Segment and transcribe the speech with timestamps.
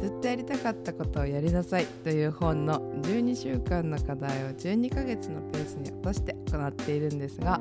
[0.00, 7.60] ずっとやりたかったことをやりなさいという本の12週間の課題を12ヶ月のペースに落として行っているんですが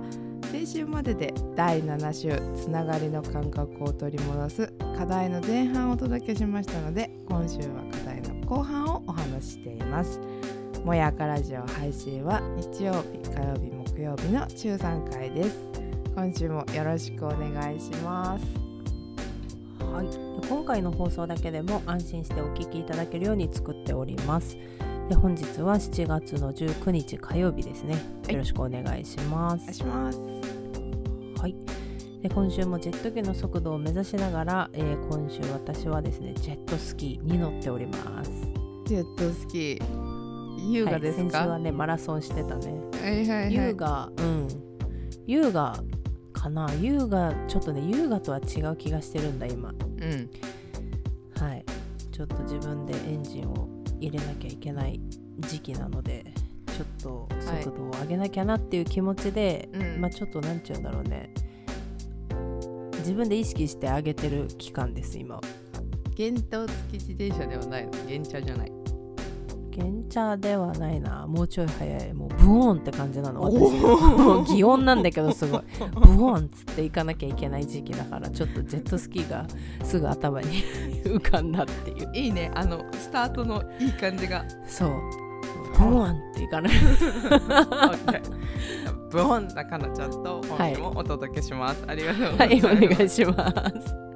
[0.51, 10.19] 先週までで第7週つながりの感覚を取り戻す課題の前半をお届けしましたので今週は課題の後半をお話ししています。
[10.87, 15.57] もやかラジオ配信は日曜日火曜日木曜日の週3回です。
[16.15, 18.66] 今週もよろしくお願いします。
[19.97, 20.07] はい、
[20.47, 24.55] 今回の放送だけでも安心してお聞きいただけるように作っております
[25.09, 30.19] で本日は7月の19日火曜日ですねはいよろしくお願いしますお願いします
[31.39, 31.55] はい。
[32.21, 38.31] で今週もジェット機の速度を目指しながら、えー今週私はですねジェットスキーに乗っております。
[38.85, 42.73] ジェットスキー優雅ですはい、先週か、はねマラソンしてたね。
[43.01, 44.47] はいはいはい優雅、うん。
[45.27, 45.83] 優雅
[46.33, 46.73] かな？
[46.81, 49.71] 優雅ちょっとね優雅とは違う気がしてるんだ今。
[50.07, 51.43] うん。
[51.43, 51.65] はい。
[52.11, 53.67] ちょっと自分でエンジンを
[53.99, 54.99] 入れなきゃいけない
[55.39, 56.25] 時期なので。
[56.77, 60.01] ちょっと速度を上げなきゃなっていう気持ちで、うん。
[60.01, 61.33] まあちょっとなんちゅうんだろうね。
[62.99, 65.41] 自分で意識してあげてる期間です今は。
[66.15, 67.91] 原動付き自転車ではないの？
[68.07, 68.71] 原車じゃない
[69.77, 71.27] 原チャではないな。
[71.27, 72.13] もうちょい早い。
[72.13, 73.41] もうブオーンって感じなの。
[73.41, 74.55] 私。
[74.55, 75.61] 擬音なんだけどすごい。
[75.93, 79.45] ブオーンっつって行かなきゃいけない時期だからちょっとジェットスキーが
[79.83, 80.63] すぐ頭に
[81.05, 82.11] 浮かんだっていう。
[82.13, 82.51] いいね。
[82.55, 84.43] あのスタートのいい感じが。
[84.65, 84.89] そう。
[85.77, 86.73] ブオーンっていかない。
[89.11, 94.07] ブオンなかなちゃんと本日もお届けします、ありがとうござはいいます、お願いします。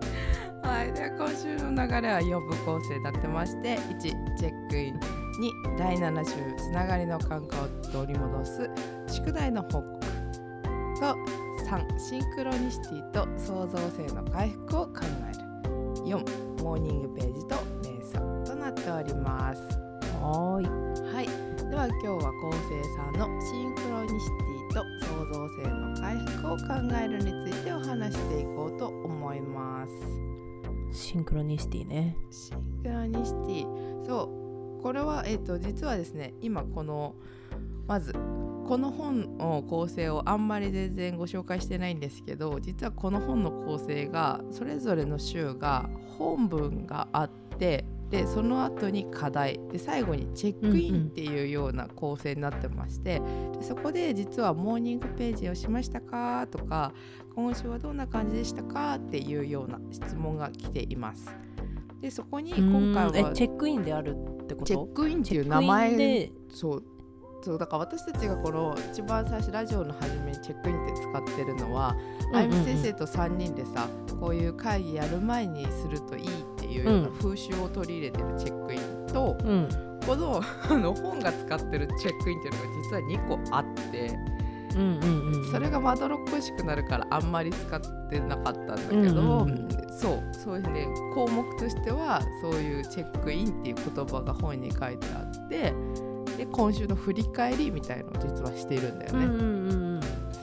[0.64, 8.70] はい、では今週の流れは4部構成になってまして1チェックイン2第7週つながりの感覚を取り戻す
[9.08, 10.00] 宿題の報告
[11.00, 11.16] と
[11.70, 15.42] 3シンクロニシティと創造性の回復を考える。
[16.06, 19.62] 4モーニングページと瞑想となっております。
[20.22, 21.14] はーい。
[21.14, 21.26] はい。
[21.70, 26.64] では今日は構成さんのシンクロニシティと創造性の回復を考
[27.02, 29.94] えるについてお話していこうと思います。
[30.92, 32.18] シンクロニシティね。
[32.30, 34.06] シンクロニシティ。
[34.06, 34.41] そう
[34.82, 37.16] これは、えっと実はですね今この
[37.88, 53.22] まずこの本の構成をあんまり全然ご紹介してないんですけど実はこの本の構成がそれぞれの週が本文があってでその後に課題で最後にチェックインっていうような構成になってまして、
[53.58, 56.46] でそこで実はモーニングページをしましたか？
[56.52, 56.92] とか
[57.34, 58.96] 今週はどんな感じでしたか？
[58.96, 61.34] っていうような質問が来ています。
[62.02, 64.66] でそこに今回はチェックインであるってこと？
[64.66, 66.32] チェックインっていう名前で？
[66.50, 66.84] そう。
[67.44, 71.96] そうだから私たちがこの一番最初ラジオの初めにチェックインって使ってるのは、
[72.30, 73.88] うんあゆみ先生と3人でさ
[74.20, 77.16] こういう会議やる前にするといいっていうようなうん。
[77.18, 79.68] 風習を取り入れてるチェックインと、うん。
[80.06, 83.71] このあの本が使ってるチェックインっていうのが実は2個あっ
[85.52, 89.48] それがまどろっこしくなるからあんまり使ってなかったんだけど、
[90.00, 95.74] そうそういうね項目としてはそういうチェックインっていう言葉が本に書いてあって
[96.38, 100.01] で今週の振り返りみたいのを実はしているんだよね。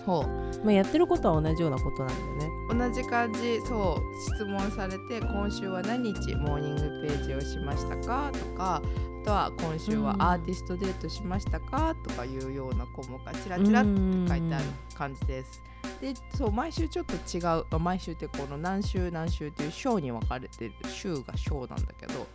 [0.08, 0.64] そう。
[0.64, 2.50] まあ、やってることは同じようなことなんだよね。
[2.70, 8.30] 同じ感じそう質問されて今週は何日モーニングページをしましたか？
[8.32, 8.82] とか
[9.22, 11.94] あとは今週はアーティストデートしましたか？
[12.02, 14.64] とかいうような項目がちらちらって書いてある
[14.94, 15.62] 感じです。
[16.00, 22.26] でそう毎週ちょっと違うあ毎週ってこの何週何週っていう章に分かれてる週が章なんだけど、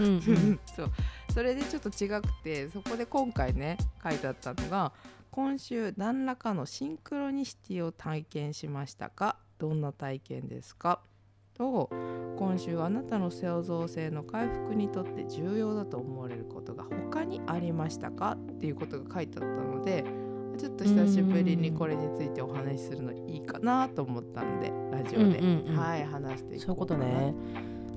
[0.00, 0.60] うんうん。
[0.76, 0.90] そう。
[1.32, 4.92] それでちょっと違くてそこで今回ね書いてあったのが
[5.30, 9.36] 今週何らかのシンクロニシティを体験しましたか？
[9.58, 11.00] どんな体験ですか？
[11.54, 11.88] と
[12.38, 18.32] 今週あなたの創造性の回復にとって重要だと思われることが他にありましたか？
[18.32, 20.04] っていうことが書いてあったので
[20.58, 25.76] ちょっと久しぶりにこれについてお話しするのいいかなと思ったのでラジオで、うんうんうん。
[25.76, 27.34] はい話していそういうここうかなとね。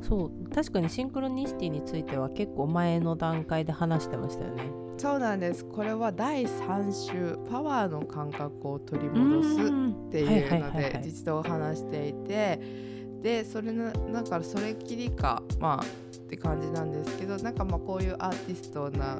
[0.01, 4.82] そう確かにシンクロニシティについては結構前の段階で話してましたよね。
[4.97, 5.65] そうなんです。
[5.65, 12.59] これは第3週パワーの感覚を取り戻すっていうので実を話していて
[13.21, 19.17] でそれのだからそれきりかまあって感じなんですけどなんかまあこういうアーティストな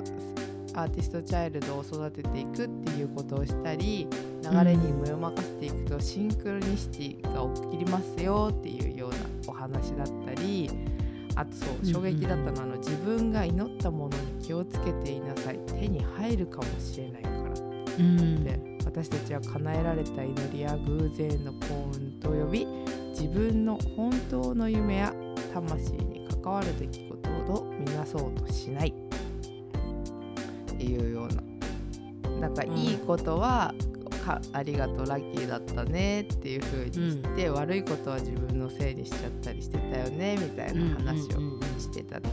[0.76, 4.08] アーティストチャイルドを育てていくっていうことをしたり
[4.42, 9.18] 流れに身を任せていくとシンクロニシティが起きますよっていうような
[9.48, 10.70] お話だったり
[11.36, 15.60] あとそう衝撃だったのは、あの自分が祈ったものに気をつけていなさい。
[15.68, 17.36] 手に入るかもしれないから
[18.00, 18.44] うん。
[18.44, 22.68] で私たちは叶えられた祈りや偶然の幸運と呼び
[23.10, 25.14] 自分の本当の夢や
[25.54, 28.94] 魂に関わる出来事を見なそうとしない。
[30.74, 32.40] っていうような。
[32.42, 32.78] なんかうん。
[32.78, 33.74] いいことは、
[34.24, 42.32] かありがとうラッキーだったねっていう風にして、悪いことは自分のせいにしちゃったりしてたよねみたいな話をうんうんうんしてた時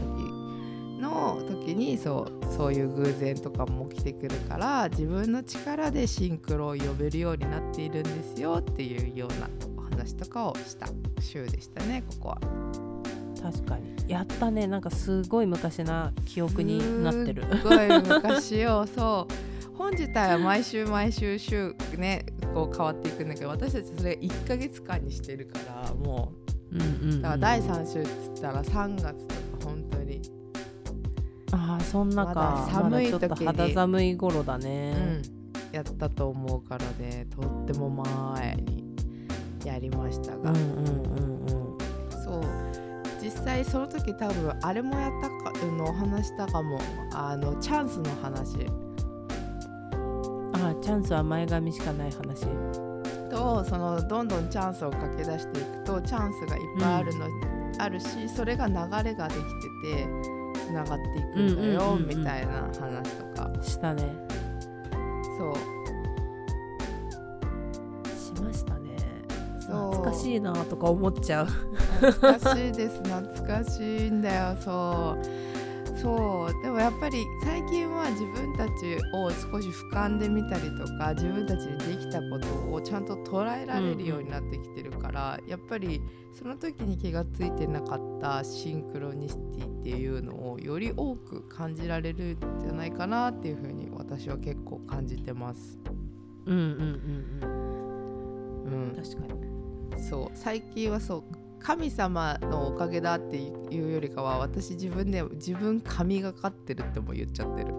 [1.01, 10.87] の時にそうそういう偶然とかも起きてくるから自分の力でシンクロを呼べるようになっているんですよっていうようなお話とかをした
[11.19, 12.41] 週でしたねここは。
[13.41, 13.91] 確かに。
[14.07, 14.67] やったね。
[14.67, 17.43] なんかすごい昔な記憶になってる。
[17.43, 19.50] すっごい昔よそう
[19.81, 26.33] 本自体は毎週毎週週ねこう変わっていくんだけど私たちそれ1ヶ月間にしてるからも
[26.71, 27.19] うんうんうん。
[27.19, 30.21] うだから第3週っつったら3月とか本当に。
[31.51, 32.67] ああそんなか。
[32.71, 35.21] 寒いまだちょっと時に肌寒い頃だうね、ん、
[35.71, 37.27] やったと思うからね。
[37.29, 38.95] とっても前に
[39.65, 42.23] やりましたが、うんうんうんうん。
[42.23, 42.41] そう。
[43.21, 46.79] 実際その時多分あれもやったかのお話したかも。
[47.13, 48.65] あのチャンスの話
[50.71, 52.47] あチャンスは前髪しかない話。
[53.29, 57.25] とそのどんどんチャンスを駆け出していくとチャンスがいっぱいあるの、
[57.79, 58.73] あるしそれが流
[59.03, 59.39] れができ
[59.83, 60.07] てて
[60.67, 62.75] つながっていくんだよ、うんうんうんうんみたいな話
[63.15, 63.49] とか。
[63.61, 64.13] したね。
[65.37, 65.55] そう。
[68.35, 68.97] しましたね。
[69.61, 71.45] 懐かしいなとか思っちゃう。
[71.45, 73.01] 懐かしいです。
[73.03, 75.50] 懐かしいんだよそう
[76.01, 76.63] そう。
[76.63, 86.01] でもやっぱり最近は自分たちを少し俯瞰で見たりとか自分たちにできたことをちゃんと捉えられるようになってきてるから、やっぱり
[86.33, 95.79] その時に気がついてなかったシンクロニシティっていうのをより多く感じられるんじゃないかなっていうふうに私は結構感じてます。
[96.45, 97.59] うんうんうん
[98.65, 98.89] うん。
[98.89, 100.03] うん、確かに。
[100.03, 100.31] そう。
[100.33, 107.73] 最近はそう神様のおかげだっていうよりかは私自分で自分神がかってるっても言っちゃってる。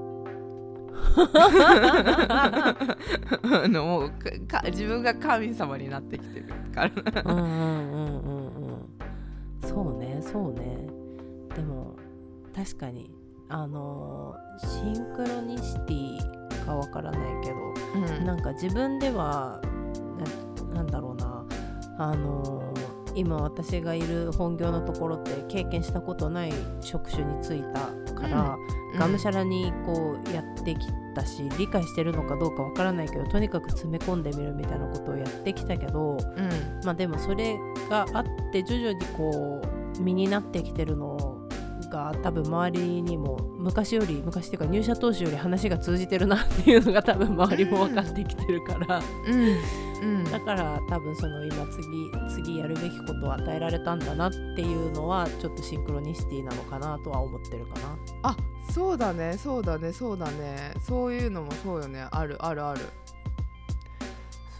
[2.44, 2.76] あ
[3.68, 4.10] のもう
[4.46, 7.22] かか自分が神様になってきてるから。
[7.24, 8.46] うんうんうんうん。
[8.46, 8.88] うん
[9.62, 10.86] そうねそうね。
[11.54, 11.96] でも
[12.54, 13.10] 確かに
[13.48, 17.56] あのーシンクロニシティかわからないけど
[18.18, 18.24] うん。
[18.26, 19.60] なんか自分では
[20.70, 21.44] ななんだろうな。
[21.98, 22.61] あのー
[23.14, 28.58] 今私がいる本業のところって経験したことない職種に就いたから、
[28.98, 30.80] がむしゃらにこうやってき
[31.14, 36.80] たし理解してるのかどうかわからないけどとにかく詰め込んでみるみたいなことをやってきたけどうん。
[36.84, 39.62] まあでもそれがあって徐々にこ
[39.98, 41.38] う身になってきてるの
[41.90, 49.00] が多分周りにも昔より昔っていうか入社当初より話が通じてるなっていうのが多分周りも分かってきてるから。
[49.26, 49.58] うん。
[50.02, 50.24] うん。
[50.24, 57.96] だから多分その今次次やるべきことを与えられたんだなっていうのはちょっとシンクロニシティなのかなとは思ってるかな。
[58.24, 58.36] あ
[58.70, 59.38] そうだね。
[59.38, 59.92] そうだね。
[59.92, 60.74] そうだね。
[60.80, 62.06] そういうのもそうよね。
[62.10, 62.80] あるあるある。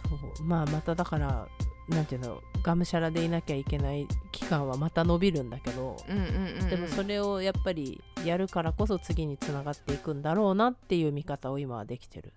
[0.09, 0.45] そう。
[0.45, 1.47] まあまただから
[1.89, 12.33] なんていうのがむしゃらでいなきゃいけない期間はまた伸びるんだけど、うんうんうん、うん、でもそれをやっぱりやるからこそ次につながっていくんだろうなっていう見方を今はできてる。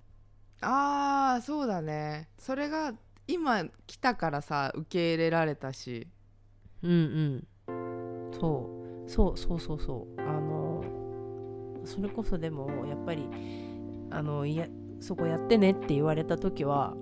[0.60, 2.28] あーそうだね。
[2.38, 2.92] それが
[3.28, 6.08] 今来たからさ受け入れられたし。
[6.82, 8.32] うんうん。
[8.38, 8.70] そ
[9.06, 9.10] う。
[9.10, 10.20] そうそうそうそう。
[10.20, 10.84] あの
[11.84, 13.28] それこそでもやっぱり
[14.10, 14.66] あのいや
[15.00, 16.94] そこやってねって言われた時は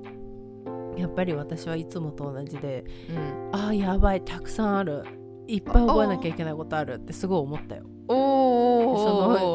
[0.97, 3.51] やっぱり私はいつもと同じでうん。
[3.53, 5.05] あーやばいたくさんある。
[5.47, 7.85] いっぱい覚えなきゃいけないことあるってすごい思ったよ。
[8.09, 8.15] お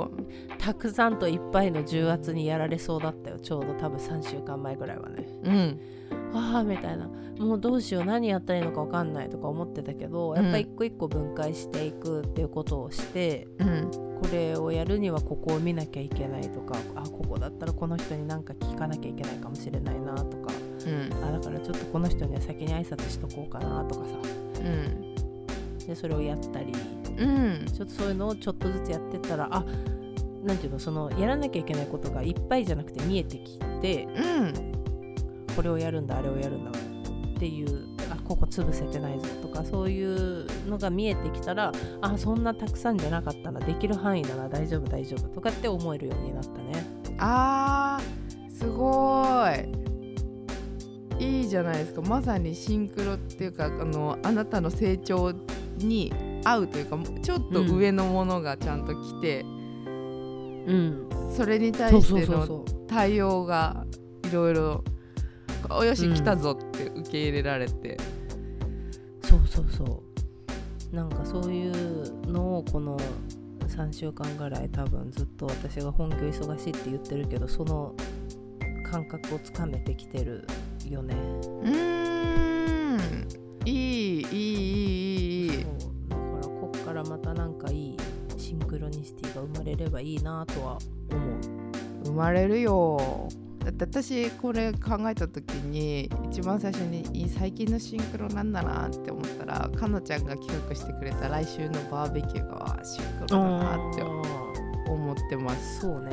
[0.02, 0.12] お
[0.58, 3.40] たくさんといっぱいの重圧にやられそうだったよ。
[3.40, 5.28] ちょうど多分3週間前ぐらいはね。
[5.44, 5.80] うん。
[6.34, 7.10] ああみたいな。
[7.40, 13.92] もうどうしよう何やったらいいのか分かんないとか思ってたけどやっぱ一個一個分解していくっていうことをして、うん。
[14.22, 20.52] これをやるにはここを見なきゃいけないとかあここだったらこの人に何か聞かなきゃいけないかもしれないなとか
[20.86, 21.24] うん。
[21.24, 24.16] あだからちょっとこの人には先に挨拶しとこうかなとかさ。
[24.60, 25.16] うん。
[25.88, 26.74] でそれをやったり。
[27.18, 27.66] うん。
[27.66, 29.66] ちょっとそういうのをちょっとずつやってったらあ
[30.44, 34.54] なんていうのそのやらなきゃいけないことがいっぱいじゃなくて見えてきてうん。
[35.56, 41.72] これをやるんだあれをやるんだっていうあここ潰せてないぞとかそういうのが見えてきたら
[42.02, 46.86] あそんなたくさんじゃなかったなできる範囲なら大丈夫大丈夫とかって思えるようになったね。
[47.18, 49.89] あーすごい
[51.20, 52.02] いいじゃないですか。
[52.02, 55.34] まさにシンクロっていうかあのあなたの成長
[55.78, 63.86] に合うというかちょっと上のものがちゃんと来て、うんそれに対しての対応が
[64.30, 64.84] いろいろ
[65.70, 67.98] 「およし来たぞ」って受け入れられて、
[69.22, 70.04] そうそうそ
[70.92, 70.96] う。
[70.96, 72.98] なんかそういうのをこの
[73.68, 77.94] 3週間ぐらい多分ずっと私が本業忙しいって言ってるけどその
[78.90, 80.48] 感覚をつかめてきてる
[80.88, 81.16] よね。
[81.16, 83.28] うーん。
[83.66, 84.38] いいいいい
[85.48, 85.66] いいい。
[86.10, 87.98] だからこっからまたなんかいい
[88.38, 90.78] シンクロニシティが生まれればいいなとは
[91.12, 92.06] 思う。
[92.06, 93.28] 生まれるよ。
[93.60, 105.82] だって私これ考えた時に一番最初に最近のシンクロなんだなって思ったらかのちゃんが企画してくれた来週のバーベキューがシンクロだなって思ってます。
[105.82, 106.12] そうね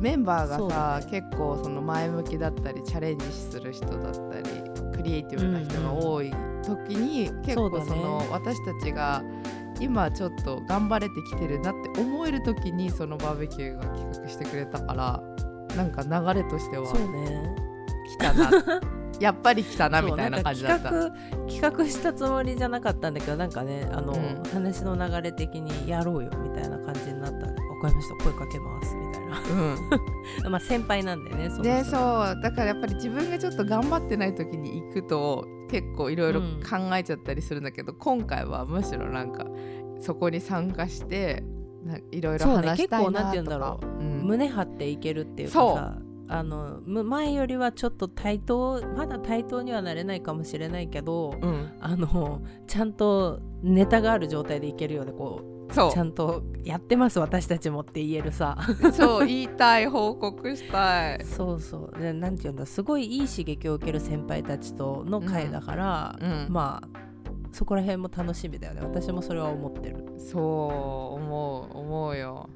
[0.00, 1.06] メンバーがさ、だね。
[1.10, 4.48] 結構その前向きだったりチャレンジする人だったり
[4.96, 7.90] クリエイティブな人が多い時に、結構そうだね。
[7.90, 9.22] その私たちが
[9.80, 15.22] 今ちょっと頑張れてきてるなって思える時にそのバーベキューが企画してくれたから
[15.76, 17.54] なんか流れとしてはそうね。
[18.08, 18.50] 来たな。
[19.20, 20.88] やっぱり来たなみたいな感じだった。
[20.90, 24.42] 企画企画したつもりじゃなかったんだけどなんかねあの、うん。
[24.50, 27.39] 話の流れ的にやろうよみたいな感じになったんで分
[27.80, 29.74] かりました声かけますみたいうん。
[30.44, 32.40] な まあ先輩なんでねそねそう。
[32.42, 36.60] だからやっぱり自分がちょっと頑張ってない時に行くと結構いろいろうん。
[36.62, 39.46] 考えちゃったりするんだけど、今回はむしろなんか
[40.00, 41.42] そこに参加して
[41.84, 43.10] ないろいろ話したいなとか。
[43.10, 44.02] 結構なんて言うんだろう。
[44.02, 44.22] ん。
[44.24, 45.76] 胸張っていけるっていうかそう。
[45.76, 45.98] さ
[46.32, 58.56] あのむ前よりはちょっと対等まだ対等にはなれないかもしれないけど、うん、あのちゃんとネタがある状態でいけるようでこうそちゃんとやってます私たちもって言えるさ。
[58.82, 61.24] う そう言いたい報告したい。
[61.24, 62.00] そうそう。
[62.00, 66.88] でなんて言うんだすごいいい刺激を受ける先輩たちとの会だから、うん、まあ
[67.52, 68.80] そこら辺も楽しみだよね。
[68.82, 70.04] 私もそれは思ってる。
[70.18, 72.48] そう思う思うよ。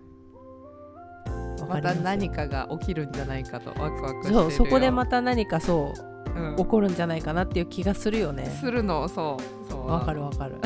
[1.68, 4.40] また何かが起きるんじゃないかとワクワクしてるよ。
[4.42, 6.13] そうそこでまた何かそううん
[6.56, 8.46] 起こるんじゃないかなっていう気がするよね。
[8.60, 9.08] するの。
[9.08, 9.70] そう。
[9.70, 9.88] そう。
[9.88, 10.56] わかるわかる。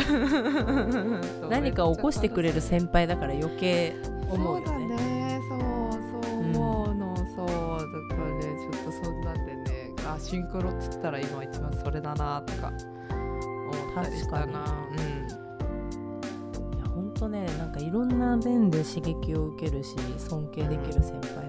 [1.51, 3.95] 何か起こしてくれる先輩だから余計
[4.31, 4.89] 思うよそうだね。
[4.97, 5.59] ねそう
[6.23, 7.47] そう思うの、そう。
[7.47, 12.73] だからねちょっとそんなんでねあシンクロって言ったら今一番それだなとか
[13.11, 13.71] 思
[14.03, 14.65] ったりしたな。
[14.65, 15.03] 確
[16.77, 21.48] いやほんとねなんかいろんな面で刺激を受けるし尊敬できる先輩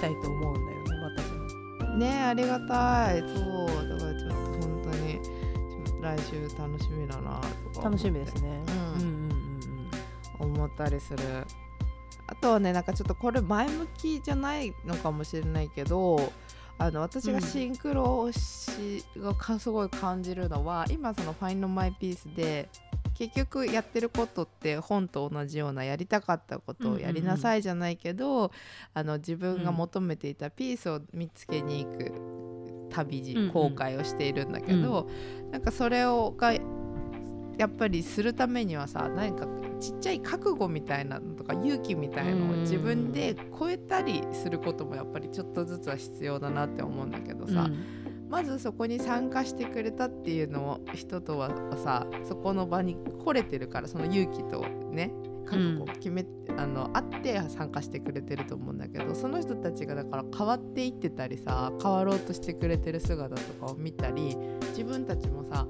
[0.00, 1.92] たいと思うんだよね私も。
[1.92, 3.20] うんねありがたい。
[3.20, 3.88] そう。
[3.88, 5.20] だからちょっと本当に
[6.00, 7.40] 来週楽しみだな
[7.72, 8.62] とか楽しみですね。
[8.68, 8.74] うん。
[8.74, 9.90] うんうんうん
[10.40, 11.18] 思ったりする。
[12.28, 16.32] あとはねなんかちょっとこれ前向きじゃないのかもしれないけど
[16.76, 22.68] あの私がシンクロをし、がかすごい感じるのは今その「ファインドマイピースで
[23.18, 28.52] 結局やってることって本と同じようなやりたかったことをやりなさいじゃないけど、
[28.94, 32.12] あの自分が求めていたピースを見つけに行く
[32.90, 33.50] 旅路、うんうん。
[33.50, 35.08] 航海をしているんだけど、
[35.50, 36.52] なんかそれをが
[37.58, 39.48] やっぱりするためにはさ何か
[39.80, 47.54] ちっちゃい覚悟みたいなのとか勇気みたいなのを自分で超えたりすることもやっぱりちょっとずつは必要だなって思うんだけどうん。
[47.54, 47.68] さ、
[48.28, 51.50] まずそこに参加してくれたっていうのを人とは
[51.82, 55.12] さそこの場に来れてるからその勇気とね
[55.46, 56.26] 覚悟を決め、
[56.58, 64.36] あのあって参加してくれてると思うんだけどその人たちがだから変わっていってたりさ変わろうとしてくれてる姿とかを見たり
[64.70, 65.66] 自分たちもさ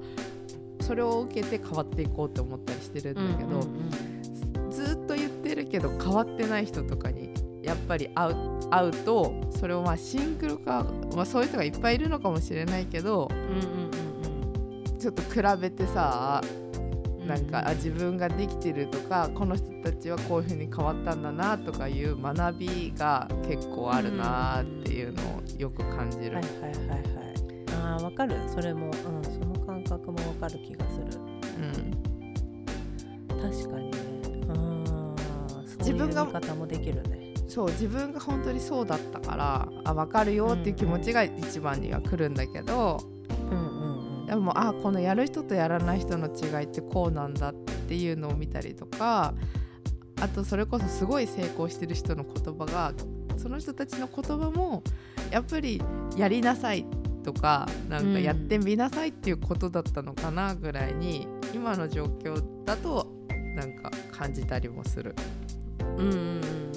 [0.81, 4.71] それを受けて変わっていこうと思ったりしてるんだけど、うんうん。
[4.71, 7.28] ずっと言ってるけど変わってない人とかに
[7.63, 8.35] やっぱり会う
[8.69, 10.85] 会うとそれをまあシンクロか、
[11.15, 17.45] まあ、そういう人がいっぱいいるのかもしれないけどうんうんちょっと比べてさうんなん。
[17.45, 26.35] か、あ自分ができてるとかこの人たちはこういう風に変わったんだなとかいう学びが結構あるなっていうのをよく感じる。
[26.35, 27.03] はいはいはいはい。
[27.81, 28.35] あーわかる。
[28.53, 31.05] それも、うん、その感覚もわかる気がする。
[31.59, 33.41] うん。
[33.41, 33.97] 確かにね。
[34.49, 35.15] うん
[35.79, 42.99] 自分が方もできるねそう自分が本当にそうだったからあ分かるよっていう気持ちが一番には来るんだけど、
[43.51, 43.89] うんうん
[44.29, 47.53] でもあこのやる人とやらない人の違いってこうなんだっ
[47.87, 49.33] ていうのを見たりとか
[50.21, 52.93] あとそれこそすごい成功してる人の言葉が
[53.37, 54.83] その人たちの言葉も
[55.31, 55.81] やっぱり
[56.15, 56.85] やりなさい
[57.23, 63.07] とかなんかやってみなさいっていうことだったのかなぐらいに今の状況だと
[63.55, 65.15] なんか感じたりもする。
[65.97, 66.15] うんうんう
[66.65, 66.68] ん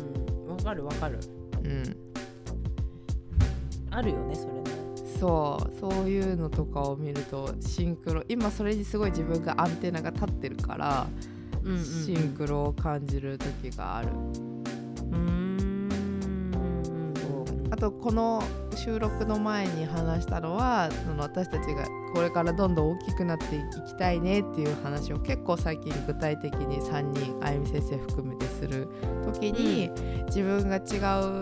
[0.53, 1.19] わかるわかる。
[1.65, 1.97] うん、
[3.91, 4.63] あるよねそれね。
[5.19, 11.07] そうそういうのとかを見るとシンクロ今それにすごい自分がアンテナが立ってるから、
[11.63, 14.09] うんうんシンクロを感じる時がある。
[17.83, 18.41] とこの
[18.77, 21.85] 収録の前に話したのはその私たちが
[22.15, 28.89] これからどんどん大きくなっていきたいねっていう話を結構最近具体的に3人あゆみ先生含めてする
[29.25, 29.91] 時に、
[30.27, 30.83] 自分が違う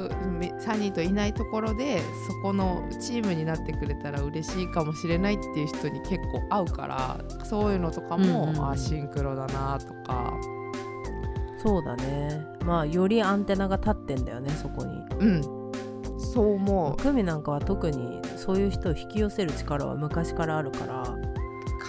[0.09, 8.71] 3人といないところでそこのチームになってくれたら嬉しいかもしれないっていう人に結構合うからそういうのとかも、うんうんうん。
[8.71, 10.33] あシンクロだなとか。
[11.59, 12.47] そうだね。
[12.65, 15.05] まあよりアンテナが立ってんだよねそこに。
[15.19, 15.60] うん
[16.33, 16.97] そう思う。
[16.97, 21.05] クミなんかは特にそういう人を引き寄せる力は昔からあるから。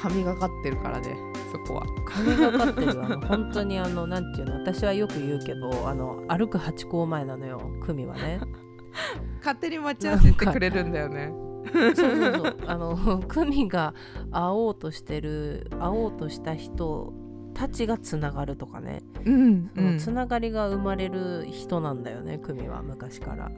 [0.02, 1.16] 神がかってるからね
[1.52, 1.86] そこは。
[2.06, 3.04] 神がかってる。
[3.04, 8.42] あの本当にあのなんていうの私はよく言うけどあの歩く八甲前なのよクミはね。
[9.40, 11.32] 勝手に待ち合わせてくれるんだよね。
[11.72, 12.58] そうそうそう。
[12.66, 13.94] あのクミが
[14.32, 17.14] 会おうとしてる会おうとした人
[17.54, 23.52] たちがつながるとかね、うん、そのつながりが生まれる人なんだよねクミは昔から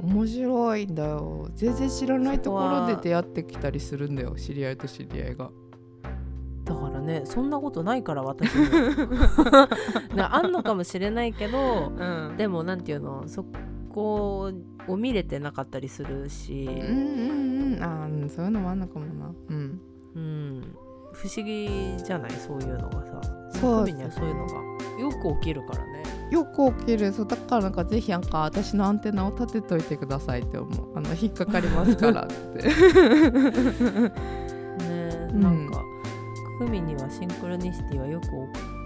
[0.00, 1.48] 面白いんだよ。
[1.54, 5.50] 全然知らないところで出会ってきたりするんだよ知り合いと知り合いが。
[6.64, 9.68] だからねそんなことないから私には
[10.14, 12.36] ねあんのかもしれないけどうん。
[12.36, 13.44] でもなんていうのそ
[13.92, 14.52] こ
[14.88, 17.82] を見れてなかったりするし、うんうんうん。
[17.82, 19.32] あーそういうのもあんのかもな。
[19.48, 19.80] うん。
[20.14, 20.76] うん、
[21.22, 22.30] 不思議じゃない？
[22.32, 23.20] そういうのがさ。
[23.60, 24.54] そうにはそういうのが
[25.00, 26.02] よく起きるからね。
[26.30, 27.12] よく起きる。
[27.12, 30.96] そうだからなんかぜひなんか私のアンテナを立てといてくださいって思う。
[30.96, 32.34] あの引っかかりますからって。
[32.68, 34.10] ね
[35.32, 35.40] うん。
[35.40, 35.82] なんか、
[36.58, 38.26] クミにはシンクロニシティはよく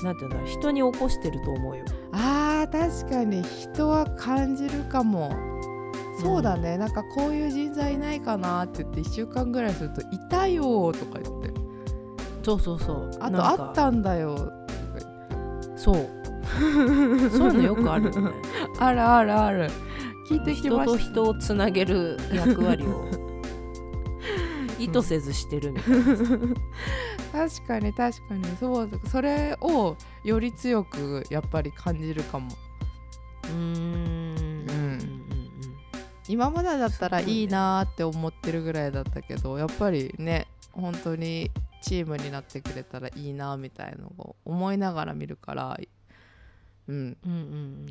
[0.05, 1.85] なんていうんだろう人に起こしてると思うよ。
[2.13, 5.31] あー確かに人は感じるかも。
[6.23, 11.51] そうだね、なんかこういう人材いないかなって言って1週間ぐらいすると「いたよ」とか言って
[12.43, 13.11] そうそうそう。
[13.21, 14.53] あとあったんだよ。
[15.77, 16.09] そう。
[17.31, 18.31] そういうのよくあるよね。
[18.79, 19.71] あるあるある。
[20.29, 20.99] 聞いてき人とました。
[20.99, 23.09] 人をつなげる役割を。
[24.79, 26.05] 意図せずしてるみたいな、
[27.47, 28.45] 確かに確かに。
[28.59, 32.49] そうそれをより強くやっぱり感じるかも。
[33.45, 34.67] うーん。
[34.69, 35.21] うん。
[36.29, 37.33] 今までだったらいね。
[37.33, 41.51] いいなーって思ってるぐらいだったけどやっぱりね本当に
[41.81, 45.79] チームになってくれたらいいなみたいのを思いながら見るから
[46.89, 47.17] うん。
[47.25, 47.87] うんうん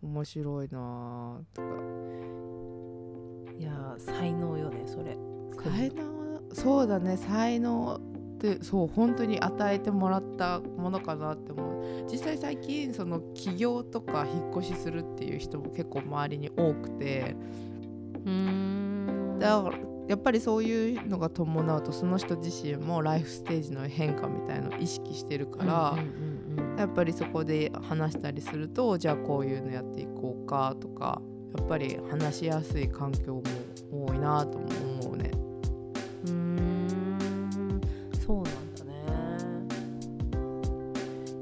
[0.00, 1.68] 面白いなーとか。
[1.68, 5.16] うんいやー才能よねそれ。
[5.62, 12.06] 才能そうだね才能ってそう本当に与えてもらったものかなって思う。
[12.10, 17.34] 実際最近その起業とか引っ越しするっていう人も結構周りに多くて。
[18.24, 19.38] うーん。
[19.40, 26.38] だからやっぱりそういうのが伴うとその人自身もライフステージの変化みたいのを意識してるから、うんうんうん
[26.78, 31.20] やっぱりそこで話したりするとじゃあこういうのやっていこうかとか
[31.56, 33.42] やっぱり話しやすい環境
[33.90, 34.66] も多いなとも
[35.02, 35.30] 思うね。
[36.24, 37.80] うーん
[38.24, 38.92] そうなんだね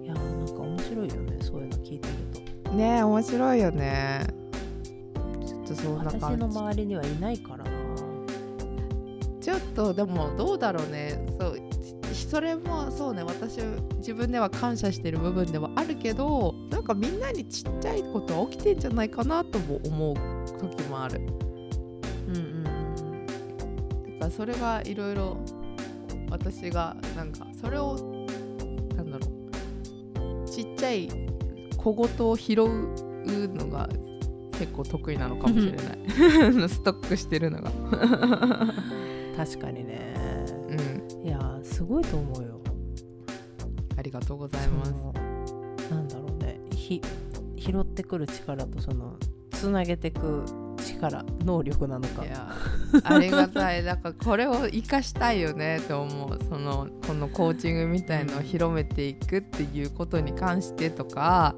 [0.05, 2.15] いやーなんか面白いよねそういうの聞いてる
[2.65, 4.27] とねえ面白いよね。
[5.47, 6.39] ちょっとそんな私感じ。
[6.39, 11.21] の周りにはいないからょっとでもどうだろうね。
[11.38, 11.59] そう
[12.14, 13.23] しそれもそうね。
[13.23, 13.61] 私
[13.99, 20.16] 自分では感謝してる部分ではあるけどなんかみんなにちっちゃいことは起きてんじゃないかなとも思う
[20.59, 21.21] 時もある。
[22.29, 22.64] うんうん
[24.19, 25.37] だからそれがいろいろ
[26.31, 27.95] 私がなんかそれを
[28.97, 29.27] なんだろ
[30.45, 30.49] う。
[30.49, 31.09] ちっちゃい
[31.77, 32.69] 小言を拾う
[33.55, 33.88] のが
[34.59, 35.99] 結構得意なのかもしれない。
[36.69, 37.71] ストックしてるのが
[39.37, 40.14] 確かにね。
[40.68, 41.27] うん。
[41.27, 42.61] いやーすごいと思うよ。
[43.96, 44.92] ありがとうございます。
[45.90, 46.59] なんだろうね。
[46.70, 47.01] ひ
[47.57, 49.16] 拾ってくる力とその
[49.51, 50.44] つなげてく
[50.79, 52.25] 力能力なのか。
[52.25, 52.55] いや
[53.05, 53.83] ありがたい。
[53.83, 56.38] だからこれを生かしたいよねと思う。
[56.49, 61.55] そのこのコーチングみたいのを広めていくっていうことに関してとか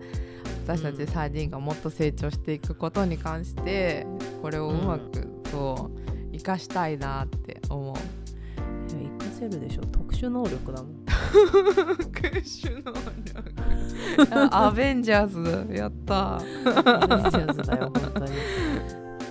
[0.67, 4.07] 私たち3人がもっと成長していくことに関して
[4.43, 5.98] これをうまくそう
[6.39, 7.97] 生かしたいなって思う。
[7.97, 9.83] いや活かせるでしょ。
[9.83, 11.05] 特殊能力だもん。
[11.05, 14.57] 特殊能力。
[14.57, 16.37] アベンジャーズやった。
[16.37, 18.33] アベンジャーズだよ本当に。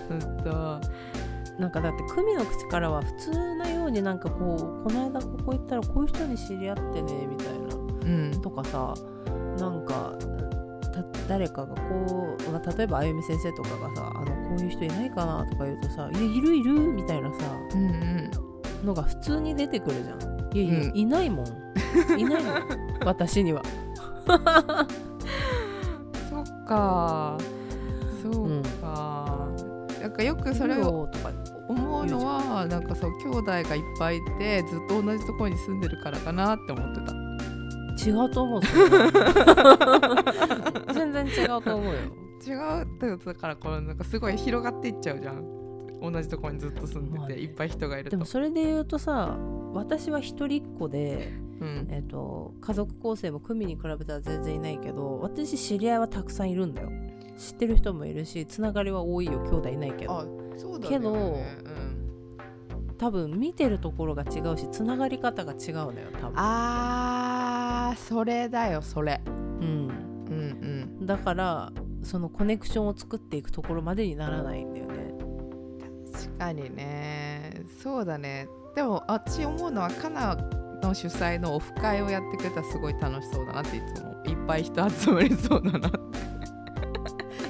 [0.10, 0.82] うんと
[1.60, 7.76] なんかだって組の口からは普通なようになんかこうこの間ここ行ったらこういう人に知り合ってねみたいな。
[7.76, 8.41] うん。
[8.41, 8.93] とかさ
[9.58, 10.37] なんかた
[11.27, 17.39] 誰かがこう、まあ、例えばあゆみ先生とかがさあのこういう人いないかなとか言うとさ「いやいるいる」みたいなさ
[17.73, 18.31] うんうん。
[18.86, 20.19] のが普通に出てくるじゃん。
[20.55, 20.97] いやいや、うん。
[20.97, 21.45] いないもん。
[22.17, 22.63] いないもん。
[23.05, 23.63] 私には。
[26.29, 27.38] そっか。
[28.21, 29.47] そうか、
[30.01, 31.07] なんかよくそれを
[31.69, 37.27] 思うのはなんかそう兄弟がいっぱいいてずっと同じところに住んでるからかなって思ってた
[38.05, 38.62] 違うと思う。
[40.93, 41.99] 全然違うと思うよ。
[42.45, 42.86] 違うっ
[43.17, 45.43] てだからこのなんかすごい広がっていっちゃうじゃん。
[45.99, 47.36] 同じところにずっと住んでて、まあね。
[47.36, 48.12] いっぱい人がいると。
[48.12, 49.38] でもそれで言うとさ
[49.73, 51.88] 私は一人っ子で、うん。
[51.91, 56.91] えっと家族構成も組に比べたら全然いないけど私知り合いはたくさんいるんだよ。
[57.38, 59.39] 知ってる人もいるしつながりは多いよ。
[59.39, 60.19] 兄弟いないけど。
[60.19, 66.33] あそうだけどうん、多分見てるところが違うしつながり方が違うのよ多分。
[66.36, 69.21] あーそれだよそれ。
[69.26, 69.89] うん。
[70.30, 71.06] うんうん。
[71.06, 71.71] だから
[72.04, 75.13] そのコネクションを作っていくところまでにならないんだよね。
[76.12, 77.65] 確かにね。
[77.82, 78.47] そうだね。
[78.76, 80.36] でも私思うのはカナ
[80.82, 85.97] の主催のオフ会をやってくれたらすごい楽しそうだなっていつもいっぱい人集まりそうだなって。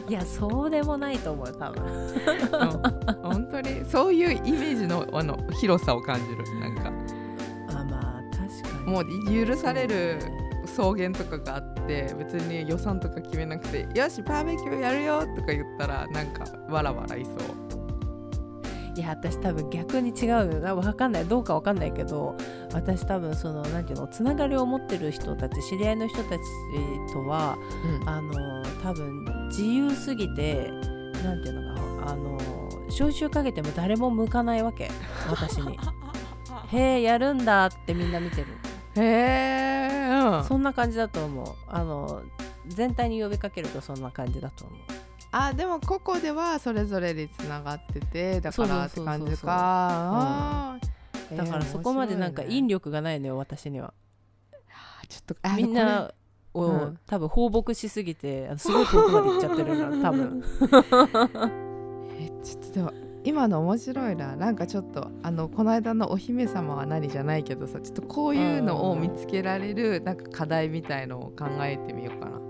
[0.10, 1.84] いやそうでもないと思う多分。
[1.84, 3.32] うん。
[3.32, 7.07] 本当にそういうイメージのあの広さを感じるなんか
[8.88, 9.06] もう
[9.46, 10.18] 許される
[10.66, 17.36] 草原とかがあって別に予算とか決めなくて「よしバーベキューやるよ」とか言ったらなんかわらわらいそう。
[18.96, 20.46] いや私多分逆に違うよ。
[20.60, 21.26] な分かんない。
[21.26, 22.36] どうか分かんないけど
[22.74, 26.42] 私多分そのなんていうのつながりを持ってる人たち知り合いの人たち
[27.14, 27.56] とは
[28.08, 30.72] あの多分自由すぎて
[31.24, 32.40] なんていうのかあの
[32.90, 34.90] 招集かけても誰も向かないわけ。
[35.30, 35.78] 私に
[36.72, 38.48] へえやるんだってみんな見てる
[38.98, 41.56] へえ、うん、そんな感じだと思う。
[41.68, 42.22] あの
[42.68, 44.80] 全体に呼びかけるとそんな感じだと思う。
[45.32, 50.80] あでも個々ではそれぞれでつながっててだからって感じか。
[51.36, 53.94] だからそこまでなんか引力がないのよ私には。
[55.10, 56.12] ちょっとあみんな
[56.54, 57.00] を、うん。
[57.06, 60.44] 多分放牧しすぎてすごい遠くまで行っちゃってるから多分。
[62.20, 62.92] えちょっとでも
[63.28, 64.38] 今の面白いな。
[64.38, 72.42] なんかちょっとあのこの間の「お姫様は何?」じゃないけどさちょっとこういうのを見つけられるなんか課題みたいのを考えてみようかな。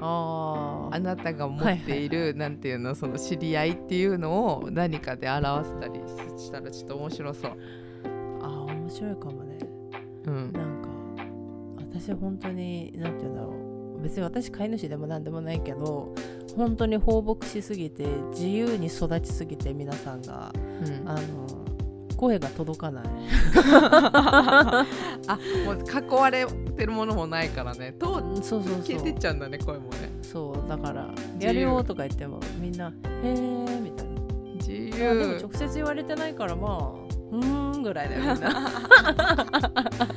[0.00, 6.00] ああなたが持っている、なんていうのその知り合いっていうのを何かで表せたり
[6.36, 7.52] したらちょっと面白そう。
[8.42, 9.58] あー面白いかもね。
[10.26, 10.52] うん。
[10.52, 10.88] なんか
[11.78, 13.65] 私本当に何て言うんだろう
[14.06, 16.14] 別に私飼い主でも何でもないけど
[16.56, 21.08] 本当に放牧しすぎて自由に育ちすぎて皆さんがうん。
[21.08, 21.20] あの
[22.16, 23.04] 声が届かない。
[23.66, 24.86] あ
[25.66, 27.92] もう囲われてるものもないからね。
[27.92, 28.76] とうんそうそう。
[28.82, 30.18] 消えてっそうちゃうんだね声もね。
[30.22, 31.46] そうだから「由。
[31.46, 32.88] やるよ」とか言ってもみんな
[33.22, 33.32] 「へえ」
[33.84, 34.16] みたいな。
[34.54, 36.92] 自いやでも由直接言われてないからまあ
[37.32, 38.72] うーんぐらいだよみんな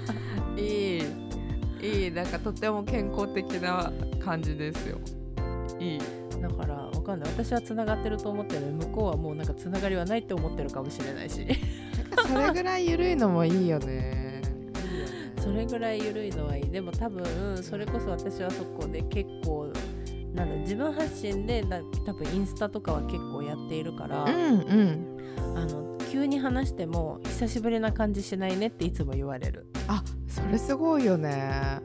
[1.81, 4.99] いいなんかとても健康的な感じですよ。
[5.79, 5.99] いい。
[6.41, 7.29] だからわかんない。
[7.31, 11.45] 私はつながってると思ってる向こうはもうなんかつながりはないって思ってるかもしれないし。
[12.27, 14.41] それぐらい緩いのもいいよね。
[15.39, 16.69] それぐらい緩いのはいい。
[16.69, 17.25] でも多分
[17.61, 19.71] それこそ私はそこで結構
[20.33, 25.17] なんだ自分発信でな多分インスタとかは結構やっているから、うんうん。
[25.55, 29.67] あの急に話しても久しぶりな感じしないねっていつも言われる。
[29.87, 31.79] あそれすごいよね。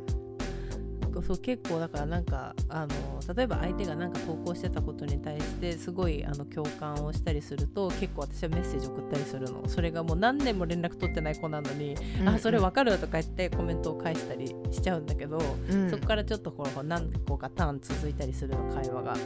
[1.27, 9.67] そう結構だからなんかあの例えば相手が何か投稿してたことに対してすごいあの共感をしたりすると結構私はメッセージ送ったりするの。
[9.69, 11.95] それがもう何年も連絡取ってない子なのに
[12.27, 15.39] 「あそれわかる?」とか言ってコメントを返したりしちゃうんだけど、
[15.71, 15.91] うん。
[15.91, 19.17] そこからちょっとこう何個かターン続いたりするの会話が。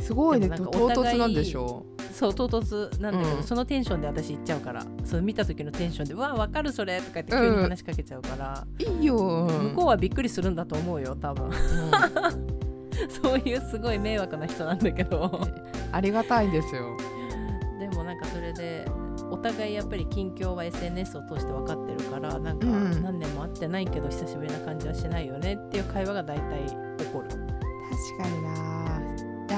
[0.00, 0.48] すごいね。
[0.48, 1.86] でもなんか唐突なんでしょ
[2.18, 3.42] そう唐突なんだけど、うん。
[3.44, 4.84] そのテンションで私行っちゃうから。
[5.04, 11.46] その見た時のテンションで「うわわかるそれ」とか言って急に話しかけちゃうから、いいよ、向こうはびっくりするんだと思うよ多分。
[11.46, 11.52] うん。
[13.22, 15.40] そういうすごい迷惑な人なんだけど。
[15.92, 16.96] ありがたいですよ。
[17.78, 18.84] でもなんかそれで
[19.30, 23.02] お互いやっぱり近況は SNS を通して分かってるからなんかうん。
[23.02, 26.66] 何年も会ってないけど久しぶりな感じはしないよねっていう会話が大体
[26.98, 27.28] 起こる。
[27.28, 27.38] 確
[28.18, 28.77] かにな。
[28.77, 28.77] い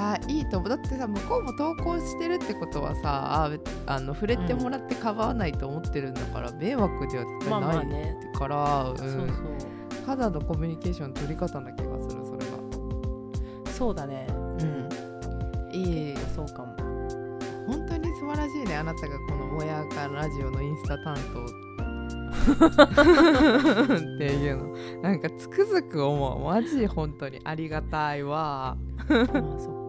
[0.00, 0.68] やいいと思う。
[0.70, 3.50] だってさ向こうも投稿してるってことはさあ
[3.86, 8.96] あの触れてもらって構わないと思ってるんだから、迷惑では絶まあ対ないまあね、から、うん。
[8.98, 9.28] そうそう。
[10.06, 12.44] ただのコミュニケーションの取り方な気がするそれが。
[13.72, 14.26] そうだね。
[14.30, 14.32] う
[14.64, 14.88] ん。
[15.72, 16.16] いい。
[16.34, 16.74] そうかも。
[17.66, 18.76] 本当に素晴らしいね。
[18.76, 21.44] あなたがこの「もやかラジオ」のインスタ担当。
[22.40, 25.02] っていうの。
[25.02, 26.40] なんかつくづく思う。
[26.44, 28.76] マジ本当にありがたいわ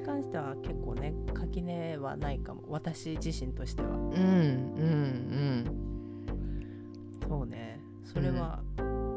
[0.00, 2.62] に関しては結構ね垣根はないかも。
[2.68, 3.88] 私自身としては。
[3.88, 5.64] うんうん
[7.28, 7.80] そうね。
[8.02, 8.60] それは、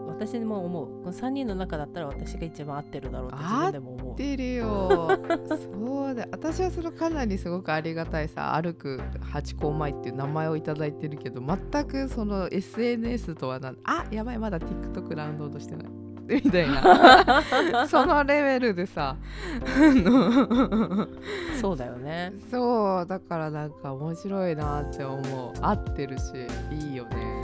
[0.08, 0.88] 私も思う。
[1.04, 4.16] この3人の中だったら私が一番合ってるだろうって自分でも思う。
[4.16, 5.20] 出るよ
[5.50, 6.28] そうだ。
[6.32, 8.54] 私はそれかなりすごくありがたいさ。
[8.54, 17.88] 歩く八甲前っていう名前をいただいてるけど全くその SNS とはなんあやばいまだ TikTok ダウンドしてないみたいな。
[17.88, 19.16] そのレベルでさ。
[21.60, 22.34] そうだよね。
[22.50, 25.54] そうだからなんか面白いなって思う。
[25.62, 26.24] 合ってるし
[26.72, 27.42] いいよね。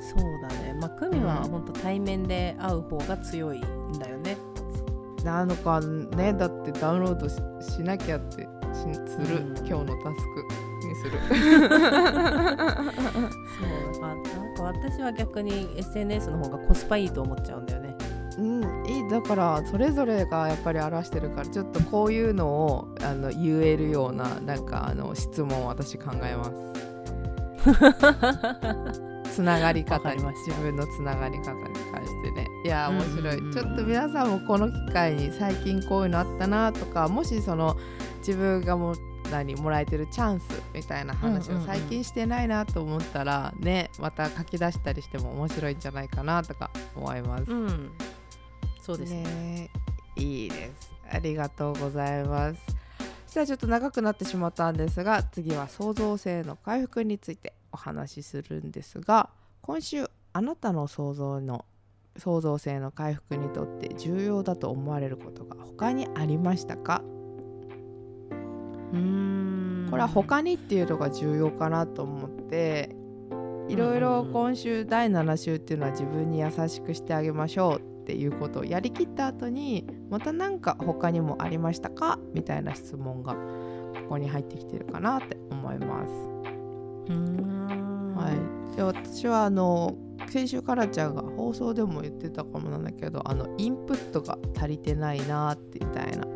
[0.00, 0.76] そうだね。
[0.80, 4.36] まあ久美は本当対面で会う方が強いんだよね。
[5.24, 7.36] なのかねだってダウンロードし
[7.74, 8.48] しなきゃってし
[9.06, 9.66] する、うん。
[9.66, 10.16] 今日のタス
[10.58, 10.63] ク。
[10.63, 10.63] に
[11.04, 11.18] する。
[11.20, 11.30] そう
[11.68, 11.74] だ
[14.00, 14.22] からなん
[14.54, 17.96] か私は逆に SNS の方がコスパいいと思っちゃうんだよね。
[18.38, 26.50] うんいいだからそれぞれがやっぱり表してるからちょっとこういうのをあの言えるようななんかあの質問を私考えます。
[29.34, 31.58] つながり方に自分のつながり方に
[31.92, 32.46] 関してね。
[32.64, 37.76] いや面白い、うんうんうんちょっと皆さんもこの機会に最近こういうのあったなとかもしその
[38.18, 38.76] 自分が
[39.24, 47.50] も何もらえてるチャンスみたいな話うんうんうんを最近してないなと思ったらねまた書き出したりしても面白いんじゃないかなとか思います。
[47.50, 47.90] うん。
[48.80, 49.22] そうですね。
[49.22, 49.70] ね
[50.16, 50.92] いいです。
[51.10, 52.60] ありがとうございます。
[53.26, 59.28] そしたらちょっと長くなってしまったんですが次は創造性の回復についてお話しするんですが
[59.60, 61.64] 今週あなたの創造の
[62.16, 67.02] 創造性の回復にとって重要だと思われることが他にありましたか？
[68.94, 69.88] うーん。
[69.90, 72.96] これは他にっていうのが重要かなと思って
[73.68, 83.40] いろいろ今週第7週っていうのは自分に優しくしてあげましょうっていうことをやりきった後にまた何か他にもありましたかみたいな質問がこ
[84.10, 86.12] こに入ってきてるかなって思います。
[86.12, 88.14] うーん。
[88.14, 89.96] はい、で私はあの
[90.28, 96.26] 先週からちゃんが放送でも言ってたかもなんだけどあのインプットが足りてないなってみたいな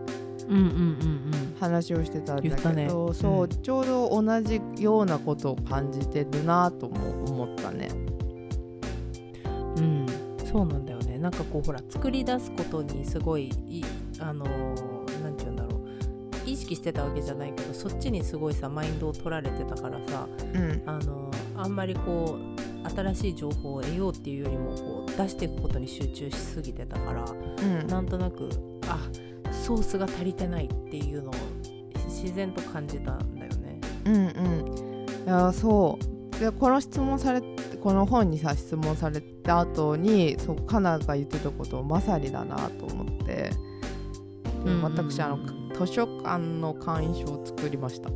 [1.61, 2.89] 話をしてたんだけど、ね。
[2.89, 3.49] そう、うん。
[3.49, 7.89] ちょうど同じようなことを感じてるなとも思ったね。
[9.77, 9.85] うん。
[10.01, 10.07] うん
[10.45, 11.19] そうなんだよね。
[11.19, 13.85] なんかこうほら作り出すことにすごいい
[14.19, 15.79] あのーなんて言うんだろう。
[16.47, 20.83] 意識してたわけじゃないけどそっちにすごいさマインドを取られてたからさうん。
[20.87, 27.87] あのあんまりこう新しい情報を得ようっていうよりもこう出していくことに集中しすぎてたからうん。
[27.87, 28.49] なんとなく
[28.89, 28.99] あ
[29.69, 31.35] ソースが足りてないっていうのを
[32.07, 33.79] 自然と感じたんだよね。
[34.07, 35.07] うんうん。
[35.27, 36.41] いやそう。
[36.41, 37.43] でこの質問され
[37.83, 43.51] この本にさ質問された後にそうカナが言ってたことまさにだなと思って、
[44.65, 44.83] うんうんうん。
[44.85, 45.39] 私あの
[45.75, 48.09] 図書館の会員証を作りました。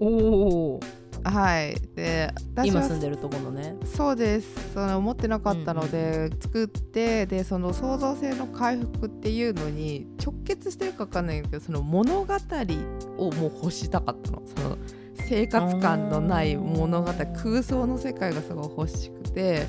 [0.00, 0.80] おお
[1.24, 1.74] はい。
[1.94, 2.32] で
[2.64, 3.76] 今住んでるところのね。
[3.84, 4.72] そうです。
[4.74, 12.34] その思ってなかったので、作ってでその創造性の回復っていうのに直結してるか分かんないけどその物語
[13.18, 14.42] をもう欲したかったの。
[14.46, 14.76] その
[15.28, 19.66] 生活感のない物語空想の世界がすごい欲しくて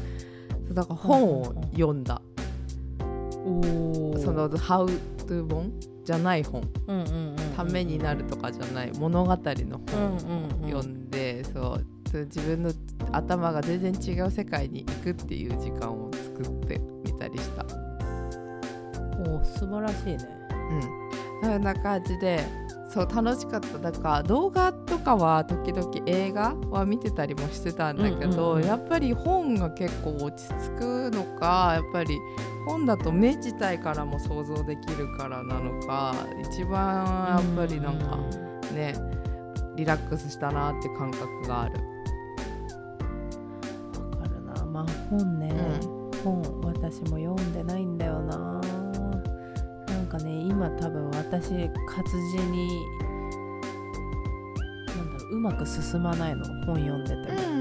[0.71, 2.21] だから本を読んだ、
[3.45, 4.87] おおその「How
[5.27, 5.71] to 本？
[6.03, 6.63] じゃない本。
[6.87, 10.17] うんうんうんうんためになるとかじゃない物語のうん本
[10.61, 10.71] うんうん。
[10.71, 12.71] 読んで、そう自分の
[13.11, 17.65] 頭が全然違う世界に行くっていう時間を作ってみたりした。
[19.19, 20.17] おー素晴らしいね。
[21.41, 22.45] うん、そんな感じで
[22.91, 23.79] そう楽しかった。
[23.79, 32.19] だから動画とかは時々映画は見てたりもしてたんだけど、やっぱり本が結構落ち着くのかやっぱり
[32.65, 36.13] 本だと目自体からも想像できるからなのか
[36.51, 38.17] 一番やっぱりなんか
[38.73, 38.95] ね
[39.75, 41.79] リラックスしたなって感覚がある。
[43.99, 44.65] わかるな。
[44.65, 45.51] まあ本ね、
[46.23, 48.61] 本私も読んでないんだよな。
[49.87, 52.69] なんかね今多分私活字に
[54.87, 57.15] なんだろううまく進まないの本読んでて
[57.47, 57.52] も。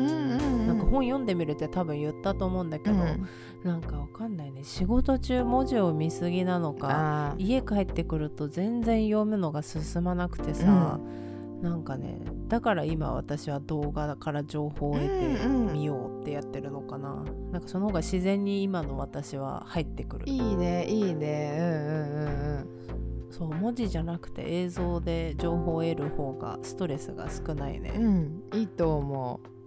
[0.72, 3.28] なんか本読んでみるって多分言ったと思うんだけど、うん。
[3.62, 4.64] なんかわかんないね。
[4.64, 10.98] 仕事中文字を見すぎなのか家帰ってくると全然読むのが進まなくてさ、
[11.61, 15.08] なんかねだから今私は動画から情報を得て
[15.44, 15.72] うんうん。
[15.72, 20.24] みようってやってるのかな、なんかその方が自然に今の私は入ってくる。
[20.28, 21.56] いいねいいね。
[21.58, 29.62] うんうんうんうんそう文字じゃなくて映像で情報を得る方がストレスが少ないね、うん、いいと思そう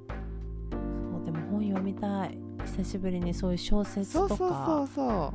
[1.76, 2.38] 読みたい。
[2.66, 5.34] 久しぶりにそういう小説そうとそうそうかそ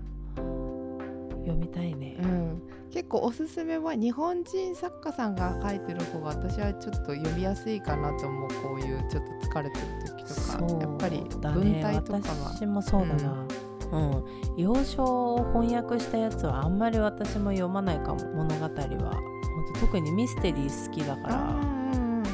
[1.40, 2.16] 読みたいね。
[2.20, 8.48] う、うん、結構おすすめは日本人作家さんが書いてる方が私はちょっと読みやすいかなと思う。
[8.62, 10.81] こういうちょっと疲れてる時とか。
[10.81, 13.46] やっぱりだ文ね体とかが私もそうだな。
[13.92, 14.24] うん、
[14.57, 15.03] 洋書
[15.35, 18.24] を翻訳したやつはあんまり私も読まないかも。
[18.35, 18.68] 物語は。
[18.68, 21.81] 本当特にミステリー好きだから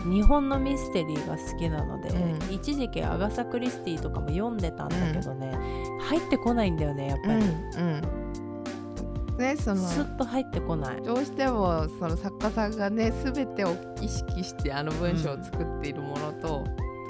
[0.09, 2.55] 日本のミステリーが好きなので、うん。
[2.55, 5.53] 一時期アガサ・クリスティとかも読んでたんだけどね、
[6.01, 9.37] 入ってこないんだよねやっぱうんり、うん。
[9.39, 11.03] ねそのスッと入ってこない。
[11.03, 16.65] どうしてもその作家さんがね全てを意識してあの文章を作っているものと、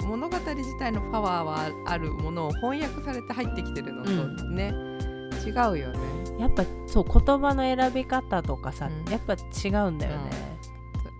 [0.05, 4.73] 物語自体のパワーはあるものを翻訳されて入ってきてるのとうね、
[5.45, 5.99] 違うよね。
[6.39, 9.11] やっぱそう言葉の選び方とかさ、うん。
[9.11, 10.29] やっぱ違うんだよね、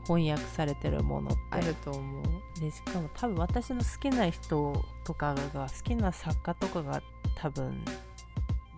[0.08, 1.40] 翻訳されてるものって。
[1.52, 2.24] あると思う。
[2.60, 7.02] でしかも多分私の好きな人とかが好きな作家とかが
[7.36, 7.84] 多分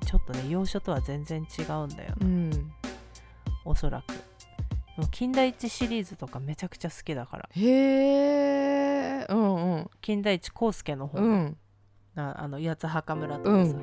[0.06, 2.72] ちょっとね洋書とは全然違うんだよな、うん、
[3.64, 4.06] おそらく。
[5.12, 7.50] 金田一シリーズとかめちゃくちゃ好きだから。
[7.56, 9.90] へえ、うんうん。
[10.02, 11.58] 金田一耕助の方、うん。
[12.18, 13.82] ああの八つ墓村とかさ、そう。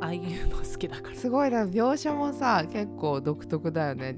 [0.00, 1.16] ああいうの好きだから。
[1.16, 1.66] すごいな。
[1.66, 4.16] 描写もさ結構独特だよね。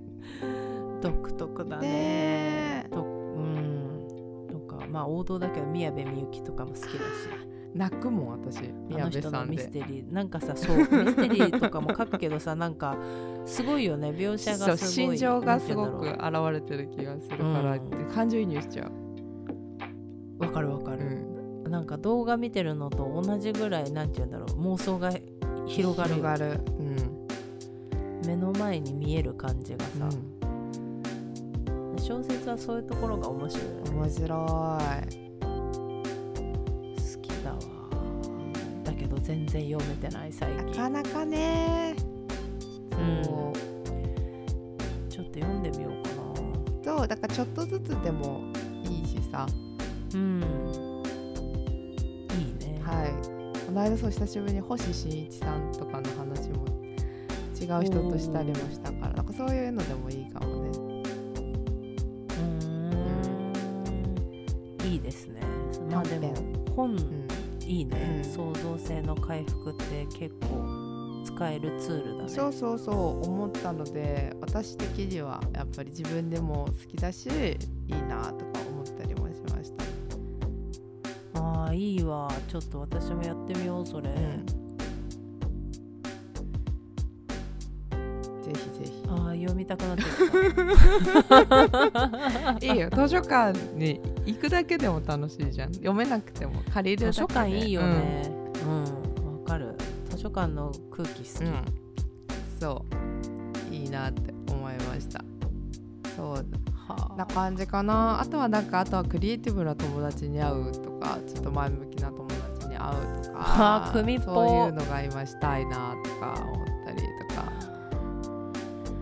[1.00, 1.88] 独特だね。
[1.88, 2.86] ね。
[2.90, 4.46] とうん。
[4.50, 6.94] とかまあ王道だけど宮部みゆきとかも好きだし。
[7.74, 10.12] 泣くもん私あ宮部さんミステリー。
[10.12, 12.96] なんかさそう ミステリーとかも書くけどさなんか
[13.44, 14.10] すごいよね。
[14.10, 15.16] 描写がすごい。
[15.16, 16.18] 心情がすごく現
[16.52, 17.80] れてる気がするから、うん。
[18.14, 20.42] 感情移入しちゃう。
[20.42, 24.74] わかるわかうる、ん、なんか動画見てるのと同じぐらいなんて言うんだろう。
[24.74, 25.10] 妄想が
[25.66, 26.10] 広がる。
[26.10, 26.60] よ広がる。
[26.78, 28.26] うん。
[28.26, 30.35] 目の前に見える感じがさ、うん
[32.06, 34.28] 小説はそういうところが面白いよね面白い。
[37.00, 37.58] 好きだわ
[38.84, 41.96] だけど全然読めてない最な近かなかね。
[42.92, 43.54] うんそう
[45.10, 46.10] ちょっと読んでみようか
[46.90, 48.52] なそうだからちょっとずつでも
[48.84, 49.44] いいしさ。
[50.14, 50.44] うんい
[52.40, 53.10] いね、はい。
[53.66, 56.64] この間そう久しぶりに星新一さんとかの話も
[57.60, 60.95] 違う人としたりもしたから、なんかそういうのでもいいかもね。
[65.06, 65.40] ですね。
[65.90, 66.34] まあでも
[66.74, 67.26] 本うん。
[67.64, 68.32] いいね、うん。
[68.32, 72.28] 創造性の回復って結構使えるツールだね。
[72.28, 79.72] そうそうそう思ったので私的にはやっぱり自分でも好きだしいいなとか思ったりもしまし
[81.32, 81.40] た。
[81.40, 82.30] ああいいわ。
[82.48, 84.14] ちょっと私もやってみようそれ、ぜ
[88.52, 90.08] ひぜああ読みたくなってき
[91.92, 92.58] た。
[92.58, 92.66] ひ。
[92.72, 92.90] いいよ。
[92.90, 95.74] 図書館に行くだけでも楽しいじゃん。
[95.74, 97.12] 読めなくても借りるだけで。
[97.12, 98.30] 図書館いいよね。
[98.64, 99.38] うん。
[99.38, 99.74] わ、かる。
[100.10, 101.64] 図書館の空気好き、うん、うん
[102.60, 102.84] そ
[103.70, 103.74] う。
[103.74, 105.24] いいなって思いました。
[106.16, 106.46] そう。
[106.88, 108.20] はな感じかな。
[108.20, 114.24] あとはなんかあとはクリエイティブな友達に会うとかちょっと前向きな友達に会うとかあー組っぽ。
[114.26, 117.52] そういうのが今したいなとか思ったりとか。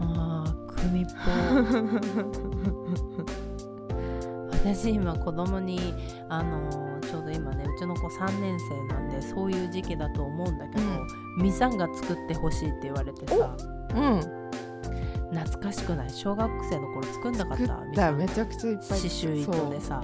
[0.01, 1.13] あー組っぽ
[4.65, 5.95] 私今子供に
[6.29, 10.83] あのーちょうど今ねうちの子3年生なんでそういう時期だと思うんだけど、
[11.39, 13.55] みさんが作ってほしいって言われてさ。
[13.95, 14.21] うん。
[15.37, 16.11] 懐かしくない？
[16.11, 17.75] 小学生の頃作んなかっ作た。
[17.75, 20.03] っためちゃくちゃいっぱい刺繍糸でさ。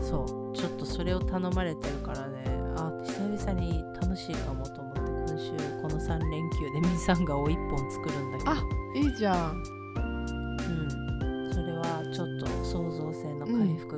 [0.00, 0.56] そう。
[0.56, 2.44] ちょっとそれを頼まれてるからね。
[2.76, 5.00] あ久々に楽しいかもと思って
[5.32, 5.52] 今週
[5.82, 8.50] この3連休でみさんがを1本作るんだけど。
[8.52, 8.56] あ
[8.94, 9.52] いいじゃん。
[9.52, 11.09] うん、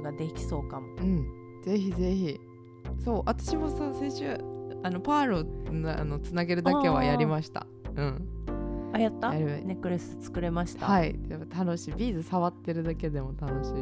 [0.00, 1.26] ができそうかも、うん。
[1.62, 2.40] ぜひぜひ。
[3.04, 4.38] そう私もさ先週
[4.82, 7.66] あのパールをなあのつなげるだけはやりました。
[7.94, 8.28] うん。
[8.94, 9.32] あやった？
[9.32, 10.86] ネックレス作れました？
[10.86, 11.18] はい。
[11.18, 11.94] でも楽しい。
[11.94, 13.78] ビーズ触ってるだけでも楽しいか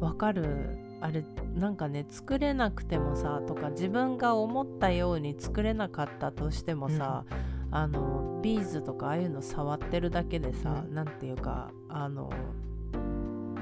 [0.00, 0.08] ら。
[0.08, 0.78] わかる。
[1.00, 1.24] あれ
[1.54, 7.24] なんかね作れなくてもさとか自分が思ったように作れなかったとしてもさ、
[7.70, 10.94] あのビーズとかああいうの触ってるだけでさ、うん。
[10.94, 12.32] なんていうかあの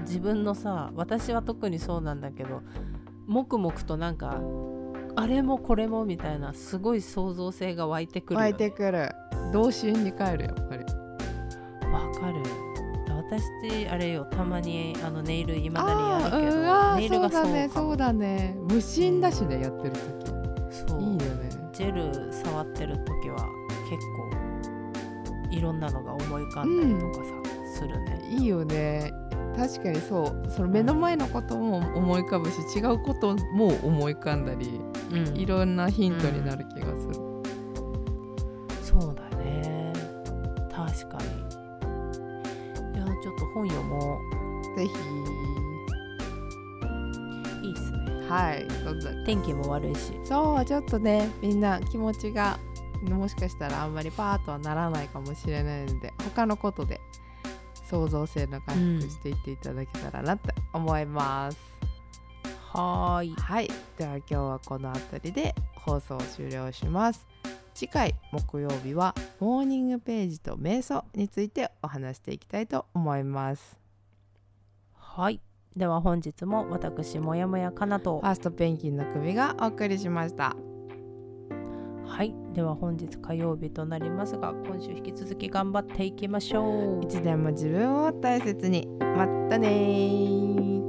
[0.06, 2.62] 自分のさ私は特にそうなんだけど
[3.26, 4.40] 黙々となんか
[5.16, 9.10] あれもこれもみたいなすごい創造性が湧いてくるよ、湧ね、いてくる。
[9.52, 10.84] 童心に帰るやっぱり。
[11.90, 12.42] わかる。
[13.08, 18.56] 私あれよたまにあのネイルいまだにやるけど、ネイルがそうだねそうだね。
[18.68, 20.86] 無心だしね、やってる時。
[20.88, 21.00] そう。
[21.00, 21.50] いいよね。
[21.72, 23.48] ジェル触ってる時は
[23.90, 24.02] 結
[25.50, 27.32] 構いろんなのが思い浮かんだりとかさ、
[27.74, 28.20] するね。
[28.30, 29.12] いいよね
[29.56, 30.50] 確かにそう。
[30.50, 34.80] その目の前のことも思い浮かぶし違うことも思い浮かんだり
[35.12, 35.36] うん。
[35.36, 37.14] いろんなヒントになる気がする、
[38.82, 39.92] そうだね。
[40.70, 41.24] 確かに。
[42.94, 44.20] いやちょっと本読も
[44.76, 44.92] ぜひ。
[47.62, 47.98] ういいっすね。
[48.28, 48.66] はい。
[49.24, 50.12] 天気も悪いし。
[50.24, 52.58] そうちょっとねみんな気持ちが
[53.08, 57.00] もしかしたらあんまりパーッとはならないかもしれないので他のことで
[57.88, 61.58] 創造性の回復していっていただけたらなって思います、
[62.72, 63.34] はーい。
[63.36, 63.68] はい。
[63.96, 67.26] では今日はこの辺りで放送を終了します。
[67.74, 73.78] 次回木曜日はモーニングページと瞑想についてお話していきたいと思います。
[74.94, 75.40] はい。
[75.76, 78.20] では本日も私もやもやかなと。
[78.20, 80.56] ファーストペンギンの首がお送りしました
[82.16, 82.34] はい。
[82.54, 87.04] では本日火曜日となりますが今週引き続き頑張っていきましょう。
[87.04, 88.88] いつでも自分を大切に。
[88.98, 90.86] まったねー。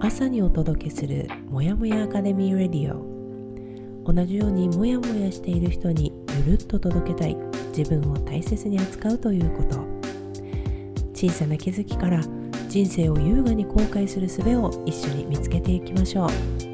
[0.00, 3.16] 朝にお届けするもやもやアカデミーレディオ。
[4.04, 6.12] 同じようにもやもやしている人に
[6.46, 7.36] ゆるっと届けたい。
[7.76, 9.95] 自分を大切に扱うということ
[11.16, 12.20] 小さな気づきから
[12.68, 16.65] 人生を優雅に後悔する術を一緒に見つけていきましょう。